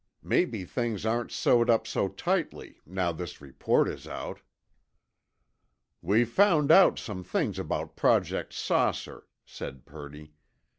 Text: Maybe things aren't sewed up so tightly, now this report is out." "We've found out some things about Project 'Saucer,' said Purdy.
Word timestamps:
Maybe 0.23 0.65
things 0.65 1.05
aren't 1.05 1.31
sewed 1.31 1.69
up 1.69 1.85
so 1.85 2.07
tightly, 2.07 2.81
now 2.87 3.11
this 3.11 3.39
report 3.39 3.87
is 3.87 4.07
out." 4.07 4.39
"We've 6.01 6.27
found 6.27 6.71
out 6.71 6.97
some 6.97 7.23
things 7.23 7.59
about 7.59 7.95
Project 7.95 8.51
'Saucer,' 8.51 9.27
said 9.45 9.85
Purdy. 9.85 10.33